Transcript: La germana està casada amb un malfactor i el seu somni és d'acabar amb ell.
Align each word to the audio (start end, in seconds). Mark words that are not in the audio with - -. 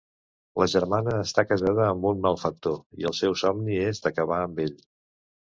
La 0.61 0.67
germana 0.71 1.11
està 1.25 1.43
casada 1.49 1.83
amb 1.89 2.09
un 2.13 2.25
malfactor 2.25 2.81
i 3.03 3.07
el 3.11 3.17
seu 3.21 3.39
somni 3.45 3.79
és 3.91 4.03
d'acabar 4.07 4.45
amb 4.49 4.65
ell. 4.65 4.77